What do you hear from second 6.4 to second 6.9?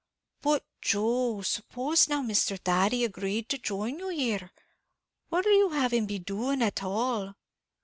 at